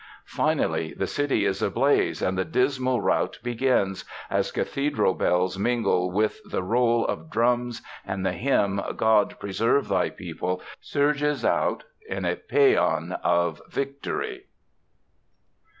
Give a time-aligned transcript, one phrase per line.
[0.25, 6.41] Finally the city is ablaze and the dismal rout begins, as cathedral bells mingle with
[6.43, 12.35] the roll of drums and the hymn, God Preserve Thy People, surges out in a
[12.35, 14.45] paean of victory.